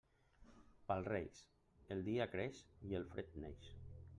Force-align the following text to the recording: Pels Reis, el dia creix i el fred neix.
Pels 0.91 1.09
Reis, 1.13 1.41
el 1.97 2.01
dia 2.09 2.27
creix 2.33 2.63
i 2.91 2.99
el 3.01 3.07
fred 3.13 3.37
neix. 3.45 3.71